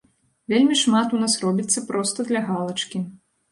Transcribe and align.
Вельмі 0.53 0.77
шмат 0.83 1.13
у 1.17 1.19
нас 1.25 1.37
робіцца 1.45 1.85
проста 1.93 2.29
для 2.33 2.45
галачкі. 2.51 3.07